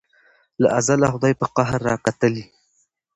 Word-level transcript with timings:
له 0.61 0.67
ازله 0.79 1.07
خدای 1.13 1.33
په 1.41 1.47
قهر 1.55 1.79
را 1.87 1.95
کتلي 2.05 2.45